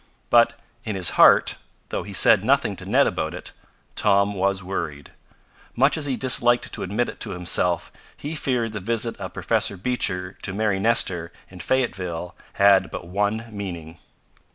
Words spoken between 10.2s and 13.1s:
to Mary Nestor in Fayetteville had but